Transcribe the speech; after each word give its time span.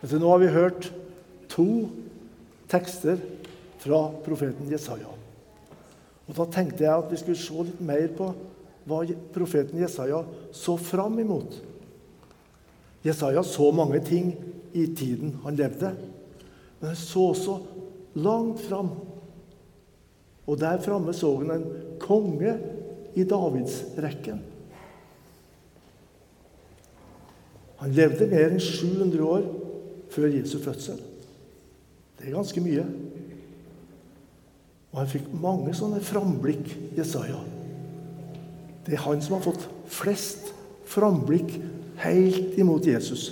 Men 0.00 0.20
nå 0.22 0.30
har 0.32 0.40
vi 0.40 0.52
hørt 0.54 0.90
to 1.52 1.68
tekster 2.70 3.20
fra 3.80 4.06
profeten 4.24 4.70
Jesaja. 4.70 5.10
Og 6.28 6.36
Da 6.36 6.46
tenkte 6.46 6.84
jeg 6.84 6.94
at 6.94 7.10
vi 7.10 7.18
skulle 7.18 7.42
se 7.42 7.66
litt 7.66 7.80
mer 7.82 8.06
på 8.16 8.30
hva 8.88 9.02
profeten 9.34 9.80
Jesaja 9.82 10.22
så 10.56 10.76
fram 10.80 11.18
imot. 11.20 11.58
Jesaja 13.04 13.42
så 13.42 13.70
mange 13.72 14.00
ting 14.04 14.32
i 14.72 14.86
tiden 14.94 15.40
han 15.44 15.58
levde, 15.58 15.90
men 16.80 16.92
han 16.92 16.96
så 16.98 17.30
også 17.32 17.56
langt 18.14 18.60
fram. 18.60 18.92
Og 20.46 20.58
der 20.60 20.80
framme 20.82 21.12
så 21.14 21.32
han 21.40 21.50
en 21.54 21.66
konge 22.00 22.54
i 23.18 23.24
Davidsrekken. 23.24 24.40
Han 27.80 27.96
levde 27.96 28.28
mer 28.28 28.52
enn 28.52 28.60
700 28.62 29.24
år 29.24 29.46
før 30.10 30.30
Jesu 30.34 30.58
fødsel. 30.62 31.00
Det 32.18 32.28
er 32.28 32.36
ganske 32.36 32.60
mye. 32.60 32.84
Og 34.90 34.98
han 34.98 35.10
fikk 35.10 35.28
mange 35.40 35.74
sånne 35.76 36.00
framblikk, 36.02 36.66
Jesaja. 36.98 37.38
Det 38.86 38.96
er 38.96 39.04
han 39.04 39.22
som 39.22 39.36
har 39.36 39.44
fått 39.44 39.68
flest 39.90 40.50
framblikk 40.90 41.54
helt 42.02 42.58
imot 42.58 42.86
Jesus. 42.86 43.30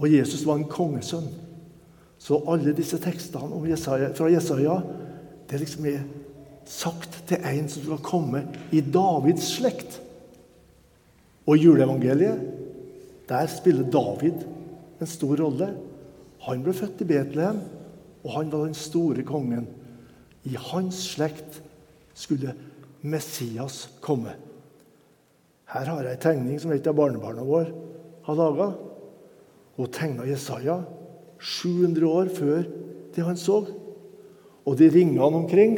Og 0.00 0.10
Jesus 0.10 0.42
var 0.46 0.58
en 0.58 0.68
kongesønn. 0.68 1.28
Så 2.18 2.40
alle 2.48 2.72
disse 2.74 2.98
tekstene 2.98 3.60
Jesaja, 3.68 4.10
fra 4.16 4.30
Jesaja 4.32 4.78
det 5.50 5.60
liksom 5.60 5.86
er 5.86 6.04
sagt 6.66 7.18
til 7.28 7.44
en 7.44 7.68
som 7.68 7.84
skal 7.84 8.00
komme 8.04 8.42
i 8.72 8.80
Davids 8.80 9.50
slekt. 9.58 10.00
Og 11.44 11.58
i 11.58 11.66
juleevangeliet 11.66 12.63
der 13.28 13.48
spiller 13.48 13.88
David 13.88 14.44
en 15.00 15.10
stor 15.10 15.40
rolle. 15.40 15.70
Han 16.44 16.62
ble 16.64 16.74
født 16.76 17.02
i 17.04 17.08
Betlehem, 17.08 17.62
og 18.24 18.30
han 18.36 18.52
var 18.52 18.66
den 18.66 18.76
store 18.76 19.24
kongen. 19.26 19.66
I 20.44 20.56
hans 20.70 21.00
slekt 21.14 21.60
skulle 22.14 22.54
Messias 23.04 23.86
komme. 24.04 24.34
Her 25.72 25.88
har 25.90 26.04
jeg 26.04 26.16
en 26.16 26.24
tegning 26.24 26.60
som 26.60 26.72
et 26.72 26.86
av 26.86 26.96
barnebarna 26.96 27.44
våre 27.44 27.72
har 28.24 28.38
laga. 28.38 28.68
Hun 29.76 29.90
tegna 29.92 30.26
Jesaja 30.28 30.78
700 31.40 32.06
år 32.08 32.30
før 32.32 32.62
det 33.14 33.24
han 33.26 33.40
så. 33.40 33.64
Og 34.64 34.78
de 34.78 34.88
ringene 34.88 35.24
omkring 35.24 35.76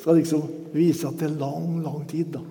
skal 0.00 0.18
liksom 0.18 0.46
vise 0.74 1.06
at 1.08 1.18
det 1.20 1.28
er 1.30 1.38
lang, 1.40 1.80
lang 1.84 2.06
tid. 2.08 2.32
da. 2.34 2.42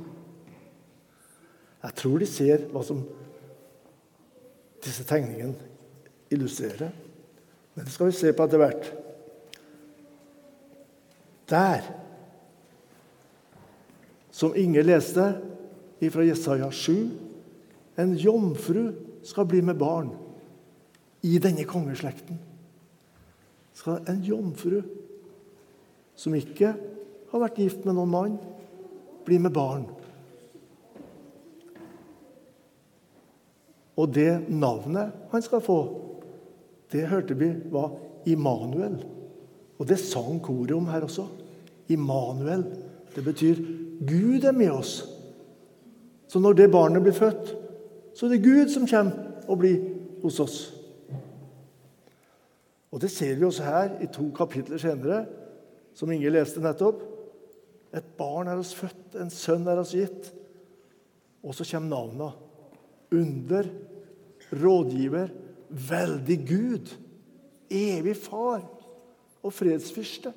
Jeg 1.85 1.97
tror 1.99 2.21
de 2.21 2.29
ser 2.29 2.67
hva 2.71 2.83
som 2.85 3.03
disse 4.85 5.05
tegningene 5.07 5.55
illustrerer. 6.33 6.93
Men 7.75 7.85
det 7.85 7.93
skal 7.93 8.09
vi 8.09 8.17
se 8.17 8.31
på 8.33 8.45
etter 8.45 8.61
hvert. 8.61 8.87
Der, 11.49 11.85
som 14.33 14.55
Inge 14.57 14.83
leste 14.85 15.27
fra 16.11 16.25
Jesaja 16.25 16.69
7, 16.71 16.95
en 17.97 18.15
jomfru 18.19 18.91
skal 19.25 19.47
bli 19.49 19.61
med 19.65 19.77
barn 19.79 20.11
i 21.25 21.37
denne 21.41 21.65
kongeslekten. 21.65 22.37
Skal 23.73 24.03
en 24.09 24.21
jomfru 24.23 24.81
som 26.15 26.35
ikke 26.37 26.73
har 27.31 27.41
vært 27.41 27.59
gift 27.59 27.85
med 27.85 27.97
noen 27.97 28.11
mann, 28.11 28.35
bli 29.25 29.39
med 29.41 29.53
barn. 29.55 29.87
Og 33.95 34.11
det 34.15 34.49
navnet 34.49 35.13
han 35.31 35.41
skal 35.41 35.63
få, 35.63 35.79
det 36.91 37.07
hørte 37.07 37.37
vi 37.37 37.51
var 37.71 37.93
Immanuel. 38.25 38.99
Og 39.79 39.87
det 39.87 39.99
sang 39.99 40.39
koret 40.43 40.71
om 40.71 40.87
her 40.87 41.05
også. 41.07 41.25
Immanuel. 41.91 42.63
Det 43.15 43.23
betyr 43.23 43.55
Gud 44.07 44.43
er 44.43 44.51
med 44.51 44.71
oss. 44.71 45.03
Så 46.27 46.39
når 46.39 46.53
det 46.53 46.71
barnet 46.71 47.03
blir 47.03 47.13
født, 47.15 47.55
så 48.15 48.25
er 48.25 48.29
det 48.29 48.43
Gud 48.43 48.71
som 48.71 48.87
kommer 48.87 49.47
og 49.47 49.59
blir 49.59 49.77
hos 50.23 50.39
oss. 50.39 50.57
Og 52.91 53.01
Det 53.01 53.11
ser 53.11 53.35
vi 53.35 53.43
også 53.43 53.63
her 53.63 53.89
i 54.01 54.07
to 54.07 54.29
kapitler 54.35 54.77
senere, 54.79 55.25
som 55.93 56.11
Inge 56.11 56.29
leste 56.31 56.61
nettopp. 56.63 57.01
Et 57.95 58.05
barn 58.17 58.47
er 58.47 58.59
oss 58.59 58.71
født, 58.75 59.17
en 59.19 59.29
sønn 59.29 59.67
er 59.67 59.79
oss 59.79 59.91
gitt. 59.91 60.31
Og 61.43 61.55
så 61.55 61.67
kommer 61.67 61.91
navnene 61.91 62.31
under, 63.13 63.69
rådgiver, 64.55 65.31
veldig 65.69 66.37
Gud, 66.47 66.91
evig 67.69 68.15
far 68.17 68.63
og 69.45 69.53
fredsfyrste. 69.53 70.31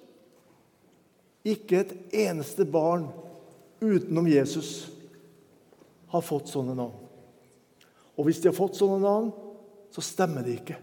Ikke 1.48 1.82
et 1.82 1.94
eneste 2.26 2.66
barn 2.68 3.08
utenom 3.80 4.26
Jesus 4.28 4.88
har 6.12 6.24
fått 6.24 6.50
sånne 6.50 6.74
navn. 6.76 6.96
Og 8.18 8.26
hvis 8.26 8.40
de 8.42 8.50
har 8.50 8.56
fått 8.56 8.78
sånne 8.78 8.98
navn, 9.04 9.30
så 9.94 10.02
stemmer 10.04 10.44
det 10.44 10.58
ikke. 10.58 10.78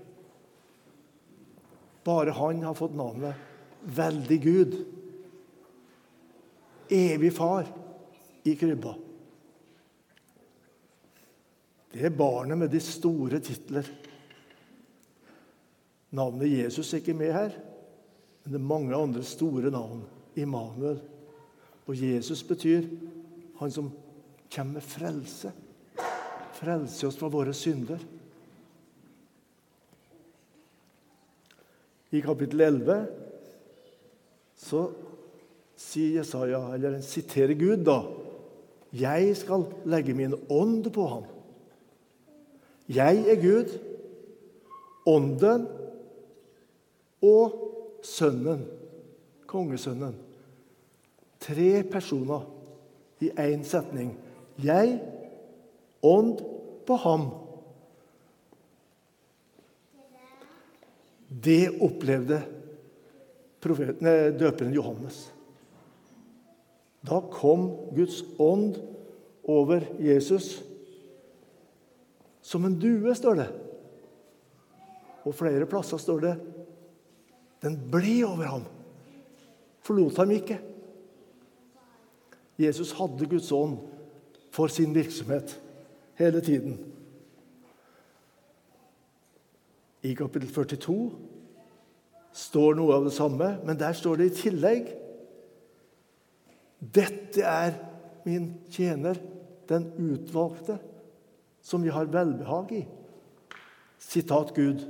Bare 2.06 2.36
han 2.38 2.64
har 2.64 2.78
fått 2.78 2.96
navnet 2.96 3.52
Veldig 3.86 4.38
Gud. 4.42 4.78
Evig 6.90 7.30
far 7.34 7.68
i 8.46 8.56
krybba. 8.58 8.96
Det 11.96 12.04
er 12.04 12.12
barnet 12.12 12.60
med 12.60 12.74
de 12.74 12.80
store 12.84 13.40
titler. 13.40 13.88
Navnet 16.12 16.52
Jesus 16.52 16.90
er 16.92 17.00
ikke 17.00 17.14
med 17.16 17.32
her, 17.32 17.54
men 18.44 18.52
det 18.52 18.60
er 18.60 18.66
mange 18.68 18.98
andre 18.98 19.22
store 19.24 19.72
navn. 19.72 20.02
Immanuel. 20.36 20.98
Og 21.88 21.96
Jesus 21.96 22.42
betyr 22.44 22.84
han 23.62 23.72
som 23.72 23.88
kommer 24.52 24.82
med 24.82 24.84
frelse. 24.84 25.54
Frelse 26.58 27.08
oss 27.08 27.20
fra 27.20 27.30
våre 27.32 27.54
synder. 27.56 28.04
I 32.12 32.20
kapittel 32.24 32.66
11 32.66 32.98
så 34.66 34.82
sier 35.80 36.20
Jesaja, 36.20 36.60
eller 36.76 36.98
han 36.98 37.08
siterer 37.08 37.56
Gud, 37.56 37.88
da. 37.88 38.02
Jeg 38.96 39.32
skal 39.40 39.64
legge 39.88 40.16
min 40.16 40.36
ånd 40.52 40.92
på 40.92 41.08
ham. 41.14 41.32
Jeg 42.90 43.26
er 43.30 43.40
Gud, 43.42 43.72
Ånden 45.06 45.68
og 47.26 47.62
Sønnen, 48.06 48.66
kongesønnen. 49.50 50.14
Tre 51.42 51.84
personer 51.90 52.46
i 53.22 53.30
én 53.30 53.64
setning. 53.66 54.14
Jeg, 54.62 55.00
ånd 56.06 56.38
på 56.86 56.98
ham. 57.02 57.26
Det 61.30 61.82
opplevde 61.82 62.44
profeten, 63.62 64.10
døperen 64.38 64.74
Johannes. 64.78 65.26
Da 67.06 67.20
kom 67.34 67.68
Guds 67.98 68.22
ånd 68.42 68.78
over 69.44 69.82
Jesus 70.02 70.62
som 72.46 72.66
en 72.66 72.78
due, 72.78 73.16
står 73.18 73.40
det. 73.40 73.48
Og 75.26 75.34
flere 75.34 75.66
plasser 75.70 75.98
står 76.02 76.22
det 76.22 76.36
den 77.66 77.78
ble 77.90 78.20
over 78.28 78.46
ham. 78.46 78.66
Forlot 79.86 80.20
ham 80.22 80.34
ikke. 80.36 80.60
Jesus 82.62 82.94
hadde 83.00 83.26
Guds 83.32 83.50
ånd 83.56 83.80
for 84.54 84.70
sin 84.72 84.94
virksomhet 84.96 85.56
hele 86.20 86.44
tiden. 86.46 86.78
I 90.06 90.14
kapittel 90.14 90.52
42 90.54 91.00
står 92.36 92.78
noe 92.78 92.94
av 92.94 93.08
det 93.08 93.16
samme, 93.16 93.56
men 93.66 93.80
der 93.80 93.98
står 93.98 94.22
det 94.22 94.30
i 94.30 94.38
tillegg 94.44 94.94
Dette 96.96 97.42
er 97.42 97.80
min 98.28 98.52
tjener, 98.70 99.18
den 99.66 99.88
utvalgte 99.98 100.76
som 101.66 101.82
vi 101.82 101.90
har 101.90 102.06
velbehag 102.06 102.72
i. 102.72 102.86
Sitat 103.98 104.54
Gud. 104.56 104.84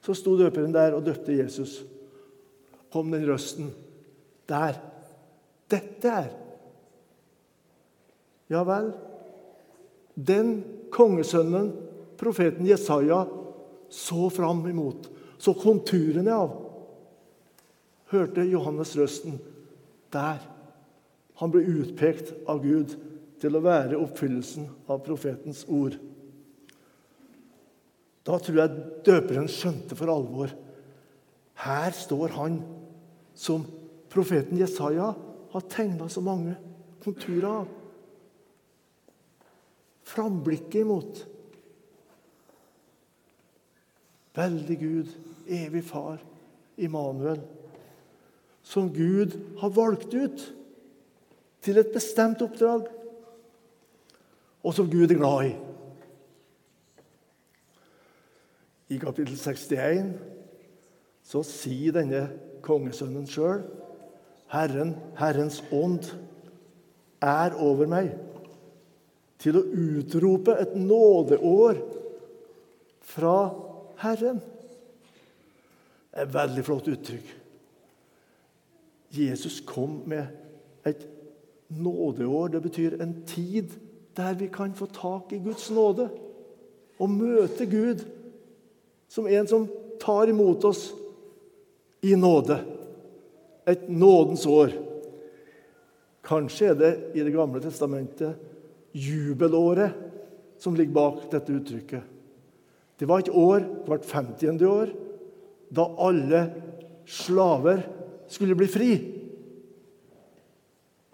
Så 0.00 0.16
sto 0.16 0.32
døperen 0.40 0.72
der 0.72 0.96
og 0.96 1.04
døpte 1.04 1.36
Jesus. 1.36 1.82
Kom 2.92 3.12
den 3.12 3.26
røsten. 3.28 3.68
Der. 4.48 4.80
Dette 5.70 6.08
er 6.08 6.32
Ja 8.52 8.64
vel. 8.68 8.90
Den 10.12 10.58
kongesønnen 10.92 11.70
profeten 12.20 12.66
Jesaja 12.68 13.22
så 13.88 14.28
fram 14.30 14.66
imot, 14.68 15.08
så 15.40 15.54
konturene 15.56 16.32
av, 16.36 16.52
hørte 18.12 18.44
Johannes 18.44 18.92
røsten. 18.96 19.38
Der. 20.12 20.40
Han 21.40 21.52
ble 21.52 21.64
utpekt 21.64 22.34
av 22.48 22.60
Gud 22.64 22.92
til 23.42 23.58
å 23.58 23.64
være 23.64 23.98
oppfyllelsen 23.98 24.68
av 24.86 25.02
profetens 25.02 25.64
ord. 25.66 25.96
Da 28.22 28.38
tror 28.38 28.60
jeg 28.60 28.82
døperen 29.02 29.50
skjønte 29.50 29.98
for 29.98 30.12
alvor. 30.12 30.52
Her 31.64 31.94
står 31.96 32.36
han 32.36 32.60
som 33.34 33.64
profeten 34.12 34.60
Jesaja 34.60 35.10
har 35.52 35.68
tegna 35.72 36.06
så 36.10 36.22
mange 36.22 36.54
konturer 37.02 37.48
av. 37.50 37.68
Framblikket 40.06 40.82
imot. 40.84 41.24
Veldig 44.38 44.78
Gud, 44.80 45.12
evig 45.50 45.82
Far, 45.88 46.22
Immanuel. 46.78 47.42
Som 48.62 48.92
Gud 48.94 49.34
har 49.58 49.74
valgt 49.74 50.14
ut 50.14 50.44
til 51.62 51.78
et 51.78 51.90
bestemt 51.94 52.42
oppdrag, 52.44 52.86
og 54.62 54.74
som 54.74 54.90
Gud 54.90 55.10
er 55.10 55.18
glad 55.18 55.50
i. 55.50 55.52
I 58.92 58.98
kapittel 59.00 59.38
61 59.38 60.12
så 61.26 61.40
sier 61.46 61.94
denne 61.96 62.26
kongesønnen 62.64 63.26
sjøl 63.30 63.62
Herren, 64.52 64.92
Herrens 65.16 65.62
ånd, 65.72 66.10
er 67.22 67.54
over 67.62 67.88
meg 67.88 68.10
til 69.40 69.56
å 69.58 69.62
utrope 69.64 70.54
et 70.60 70.74
nådeår 70.76 71.78
fra 73.14 73.36
Herren. 74.02 74.42
Er 76.12 76.26
et 76.26 76.34
veldig 76.34 76.64
flott 76.66 76.90
uttrykk. 76.92 77.30
Jesus 79.12 79.60
kom 79.64 80.02
med 80.08 80.28
et 80.88 81.06
nådeår. 81.72 82.52
Det 82.52 82.62
betyr 82.66 82.98
en 83.00 83.16
tid 83.28 83.72
der 84.16 84.34
vi 84.38 84.48
kan 84.52 84.74
få 84.74 84.86
tak 84.86 85.32
i 85.32 85.40
Guds 85.42 85.70
nåde 85.70 86.08
og 87.00 87.10
møte 87.10 87.66
Gud 87.66 88.04
som 89.12 89.26
en 89.28 89.48
som 89.48 89.66
tar 90.00 90.30
imot 90.32 90.64
oss 90.64 90.90
i 92.02 92.14
nåde. 92.18 92.58
Et 93.66 93.88
nådens 93.88 94.46
år. 94.46 94.72
Kanskje 96.22 96.72
er 96.72 96.78
det 96.78 96.92
i 97.14 97.22
Det 97.22 97.34
gamle 97.34 97.60
testamentet 97.62 98.34
jubelåret 98.92 99.92
som 100.58 100.74
ligger 100.74 100.94
bak 100.94 101.30
dette 101.30 101.52
uttrykket. 101.52 102.02
Det 102.98 103.08
var 103.08 103.22
et 103.22 103.32
år 103.34 103.64
hvert 103.86 104.06
50. 104.06 104.62
år 104.62 104.92
da 105.72 105.86
alle 105.98 106.42
slaver 107.08 107.82
skulle 108.28 108.54
bli 108.54 108.68
fri. 108.70 108.92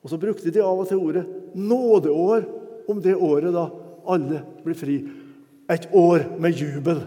Og 0.03 0.11
så 0.11 0.19
brukte 0.21 0.50
de 0.53 0.62
av 0.62 0.83
og 0.83 0.89
til 0.91 1.00
ordet 1.00 1.25
nådeår 1.55 2.45
om 2.88 3.00
det 3.05 3.14
året 3.14 3.52
da 3.55 3.69
alle 4.08 4.43
blir 4.64 4.79
fri. 4.79 4.99
Et 5.69 5.88
år 5.93 6.25
med 6.40 6.56
jubel. 6.56 7.02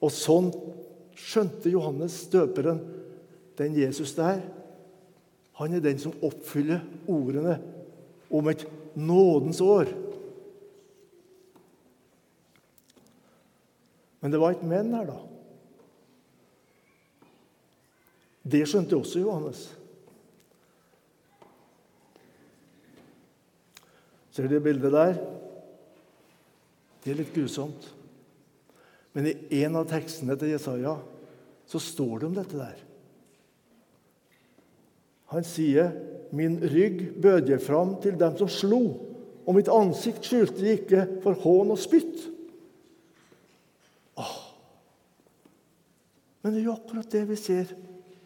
Og 0.00 0.12
sånn 0.12 0.48
skjønte 1.16 1.72
Johannes 1.72 2.16
døperen 2.32 2.80
den 3.58 3.76
Jesus 3.76 4.14
der. 4.16 4.40
Han 5.60 5.72
er 5.72 5.84
den 5.84 6.00
som 6.00 6.16
oppfyller 6.24 6.82
ordene 7.08 7.58
om 8.32 8.48
et 8.48 8.66
nådens 8.96 9.60
år. 9.64 9.92
Men 14.20 14.32
det 14.32 14.40
var 14.40 14.56
et 14.56 14.64
men 14.66 14.92
her, 14.96 15.08
da. 15.08 15.16
Det 18.46 18.62
skjønte 18.68 18.96
også 18.98 19.20
Johannes. 19.22 19.66
Ser 24.36 24.44
du 24.44 24.52
det 24.52 24.64
bildet 24.66 24.92
der? 24.92 25.14
Det 27.00 27.12
er 27.12 27.16
litt 27.22 27.32
grusomt. 27.32 27.86
Men 29.16 29.30
i 29.30 29.62
en 29.64 29.78
av 29.80 29.86
tekstene 29.88 30.36
til 30.36 30.50
Jesaja 30.52 30.92
så 31.64 31.80
står 31.80 32.18
det 32.20 32.28
om 32.28 32.34
dette 32.36 32.58
der. 32.58 32.82
Han 35.32 35.44
sier, 35.44 35.88
'Min 36.32 36.60
rygg 36.60 37.16
bød 37.22 37.48
jeg 37.48 37.62
fram 37.62 37.96
til 38.02 38.18
dem 38.18 38.36
som 38.36 38.48
slo', 38.48 39.00
'og 39.46 39.54
mitt 39.54 39.68
ansikt 39.72 40.24
skjulte 40.24 40.60
jeg 40.66 40.80
ikke 40.80 41.22
for 41.22 41.32
hån 41.32 41.70
og 41.70 41.78
spytt'. 41.78 42.28
Åh. 44.18 44.38
Men 46.42 46.52
det 46.52 46.60
er 46.60 46.64
jo 46.64 46.76
akkurat 46.76 47.12
det 47.12 47.28
vi 47.28 47.36
ser 47.36 47.72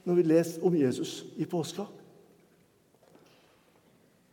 når 0.05 0.15
vi 0.15 0.23
leser 0.23 0.65
om 0.65 0.75
Jesus 0.75 1.25
i 1.37 1.45
påska. 1.45 1.87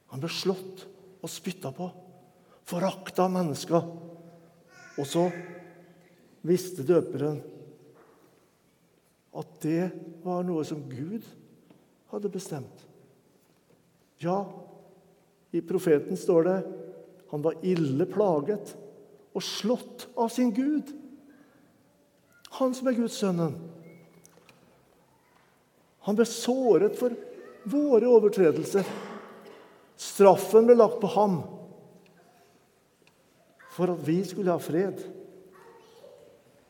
Han 0.07 0.19
ble 0.19 0.29
slått 0.29 0.87
og 1.27 1.31
spytta 1.31 1.73
på, 1.75 1.89
forakta 2.67 3.27
mennesker. 3.31 3.83
Og 4.97 5.05
så 5.05 5.27
visste 6.47 6.85
døperen 6.87 7.41
at 9.37 9.57
det 9.61 9.89
var 10.23 10.45
noe 10.47 10.63
som 10.65 10.85
Gud 10.89 11.25
hadde 12.13 12.31
bestemt. 12.31 12.85
Ja, 14.23 14.39
i 15.53 15.61
profeten 15.61 16.17
står 16.17 16.47
det 16.47 16.57
han 17.27 17.43
var 17.43 17.59
ille 17.67 18.07
plaget 18.09 18.71
og 19.35 19.43
slått 19.43 20.07
av 20.17 20.31
sin 20.33 20.53
Gud. 20.55 20.89
Han 22.57 22.73
som 22.73 22.87
er 22.87 22.95
Guds 22.97 23.19
sønnen. 23.19 23.57
Han 26.07 26.15
ble 26.15 26.25
såret 26.31 26.95
for 26.97 27.13
våre 27.67 28.07
overtredelser. 28.07 28.87
Straffen 29.97 30.67
ble 30.69 30.77
lagt 30.77 30.99
på 31.01 31.09
ham 31.15 31.39
for 33.77 33.93
at 33.93 34.03
vi 34.05 34.19
skulle 34.25 34.53
ha 34.53 34.61
fred. 34.61 35.01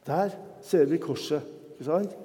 Der 0.07 0.31
ser 0.63 0.87
vi 0.87 0.99
korset. 0.99 1.43
ikke 1.75 1.87
sant? 1.87 2.15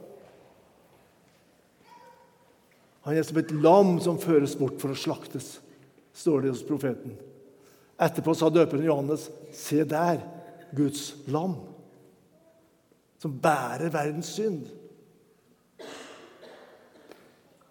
Han 3.02 3.18
er 3.18 3.26
som 3.26 3.38
et 3.38 3.50
lam 3.50 3.96
som 4.02 4.20
føres 4.22 4.54
bort 4.58 4.78
for 4.82 4.94
å 4.94 4.98
slaktes, 4.98 5.56
står 6.14 6.44
det 6.44 6.52
hos 6.54 6.66
profeten. 6.66 7.16
Etterpå 8.02 8.34
sa 8.34 8.50
døperen 8.50 8.86
Johannes, 8.86 9.26
se 9.54 9.82
der, 9.86 10.22
Guds 10.72 11.10
lam, 11.30 11.56
som 13.22 13.34
bærer 13.42 13.90
verdens 13.92 14.30
synd. 14.34 14.70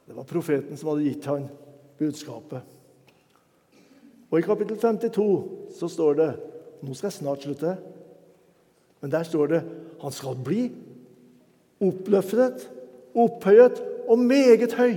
Det 0.06 0.16
var 0.16 0.28
profeten 0.28 0.78
som 0.78 0.92
hadde 0.92 1.08
gitt 1.08 1.28
han 1.32 1.48
budskapet. 2.00 2.81
Og 4.32 4.40
I 4.40 4.46
kapittel 4.46 4.80
52 4.80 5.76
så 5.80 5.90
står 5.92 6.18
det 6.20 6.32
Nå 6.82 6.96
skal 6.98 7.12
jeg 7.12 7.20
snart 7.20 7.44
slutte. 7.46 7.76
Men 9.02 9.12
der 9.12 9.26
står 9.28 9.52
det 9.52 9.62
han 10.02 10.14
skal 10.14 10.38
bli 10.42 10.64
oppløftet, 11.82 12.64
opphøyet 13.18 13.82
og 14.10 14.20
meget 14.20 14.74
høy. 14.78 14.96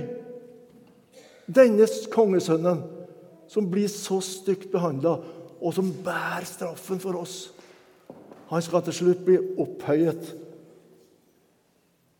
Denne 1.45 1.85
kongesønnen 2.13 2.81
som 3.49 3.67
blir 3.69 3.89
så 3.91 4.17
stygt 4.25 4.71
behandla, 4.73 5.19
og 5.61 5.73
som 5.73 5.91
bærer 6.05 6.45
straffen 6.49 7.01
for 7.01 7.19
oss. 7.21 7.51
Han 8.49 8.61
skal 8.65 8.81
til 8.85 8.97
slutt 8.97 9.21
bli 9.25 9.37
opphøyet, 9.61 10.31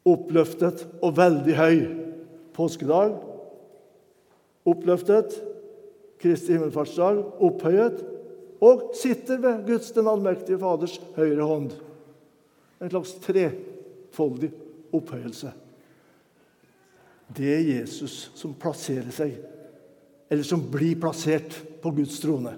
oppløftet 0.06 0.86
og 1.02 1.18
veldig 1.18 1.58
høy. 1.58 1.80
Påskedag 2.54 3.18
oppløftet, 4.66 5.34
Kristi 6.26 6.56
himmelfartsdag 6.56 7.20
opphøyet 7.46 8.00
og 8.66 8.96
sitter 8.98 9.38
ved 9.38 9.66
Guds 9.68 9.92
den 9.94 10.08
allmektige 10.10 10.58
Faders 10.58 10.96
høyre 11.14 11.46
hånd. 11.46 11.76
En 12.82 12.90
slags 12.90 13.12
trefoldig 13.22 14.50
opphøyelse. 14.96 15.52
Det 17.36 17.52
er 17.52 17.68
Jesus 17.68 18.32
som 18.38 18.56
plasserer 18.58 19.14
seg, 19.14 19.38
eller 20.30 20.46
som 20.48 20.66
blir 20.72 20.98
plassert 20.98 21.60
på 21.84 21.94
Guds 21.94 22.18
trone. 22.24 22.56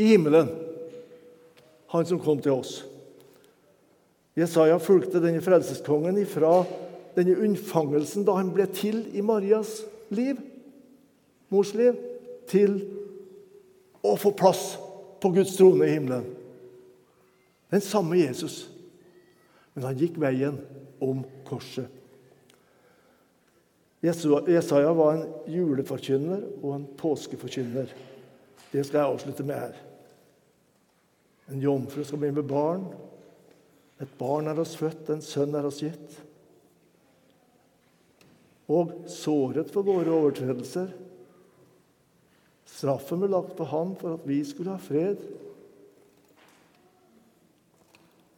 I 0.00 0.14
himmelen. 0.14 0.48
Han 1.92 2.08
som 2.08 2.20
kom 2.20 2.40
til 2.40 2.56
oss. 2.56 2.80
Jesaja 4.36 4.80
fulgte 4.80 5.20
denne 5.20 5.44
frelseskongen 5.44 6.18
ifra 6.20 6.58
denne 7.16 7.36
unnfangelsen 7.40 8.24
da 8.24 8.40
han 8.40 8.52
ble 8.52 8.66
til 8.72 9.04
i 9.16 9.24
Marias 9.24 9.82
liv, 10.12 10.40
mors 11.52 11.72
liv, 11.76 11.96
til 12.50 12.78
å 14.06 14.14
få 14.20 14.32
plass 14.36 14.76
på 15.22 15.32
Guds 15.34 15.56
trone 15.58 15.86
i 15.86 15.94
himmelen. 15.96 16.26
Den 17.72 17.82
samme 17.82 18.18
Jesus. 18.20 18.66
Men 19.74 19.88
han 19.90 20.00
gikk 20.00 20.20
veien 20.22 20.60
om 21.02 21.24
korset. 21.48 21.90
Jesaja 24.04 24.92
var 24.94 25.16
en 25.16 25.24
juleforkynner 25.50 26.44
og 26.60 26.74
en 26.76 26.86
påskeforkynner. 27.00 27.90
Det 28.70 28.84
skal 28.84 29.00
jeg 29.00 29.16
avslutte 29.16 29.46
med 29.46 29.58
her. 29.58 29.80
En 31.50 31.62
jomfru 31.62 32.04
skal 32.04 32.20
bli 32.22 32.30
med 32.36 32.46
barn. 32.46 32.86
Et 34.02 34.18
barn 34.18 34.50
er 34.50 34.60
oss 34.60 34.76
født, 34.76 35.08
en 35.10 35.24
sønn 35.24 35.56
er 35.56 35.66
oss 35.66 35.80
gitt. 35.82 36.18
Og 38.68 39.06
såret 39.10 39.70
for 39.72 39.86
våre 39.86 40.12
overtredelser. 40.12 40.90
Straffen 42.66 43.22
ble 43.22 43.30
lagt 43.32 43.54
på 43.56 43.66
ham 43.70 43.94
for 43.98 44.18
at 44.18 44.26
vi 44.28 44.40
skulle 44.44 44.74
ha 44.74 44.82
fred. 44.82 45.20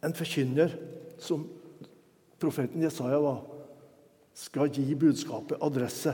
en 0.01 0.15
forkynner, 0.15 0.75
som 1.19 1.43
profeten 2.39 2.83
Jesaja 2.83 3.19
var, 3.19 3.41
skal 4.33 4.71
gi 4.71 4.95
budskapet 4.95 5.59
adresse. 5.61 6.13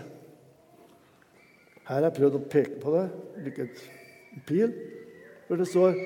Her 1.86 2.00
har 2.00 2.08
jeg 2.08 2.16
prøvd 2.18 2.38
å 2.40 2.46
peke 2.50 2.80
på 2.82 2.96
det, 2.96 3.06
like 3.46 3.68
en 3.68 4.46
pil, 4.48 4.74
hvor 5.48 5.62
det 5.62 5.70
står 5.70 6.00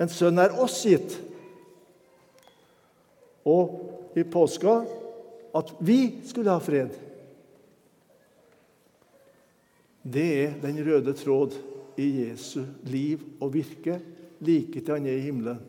En 0.00 0.10
sønn 0.10 0.40
er 0.40 0.54
oss 0.58 0.80
gitt. 0.82 1.12
Og 3.46 4.16
i 4.18 4.24
påska 4.26 4.72
at 5.54 5.68
vi 5.84 5.98
skulle 6.26 6.50
ha 6.50 6.62
fred. 6.64 6.96
Det 10.02 10.28
er 10.44 10.56
den 10.62 10.80
røde 10.86 11.14
tråd 11.14 11.54
i 12.00 12.08
Jesu 12.24 12.64
liv 12.90 13.22
og 13.40 13.52
virke 13.54 14.00
like 14.42 14.80
til 14.80 14.96
han 14.96 15.06
er 15.06 15.20
i 15.20 15.26
himmelen, 15.28 15.60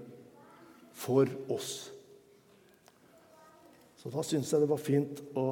for 0.94 1.30
oss. 1.54 1.92
Så 3.98 4.12
da 4.14 4.26
syns 4.26 4.52
jeg 4.52 4.64
det 4.64 4.70
var 4.70 4.82
fint 4.82 5.22
å 5.38 5.48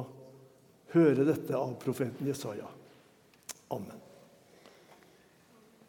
høre 0.92 1.26
dette 1.26 1.56
av 1.56 1.74
profeten 1.82 2.28
Jesaja. 2.28 2.68
Amen. 3.72 4.01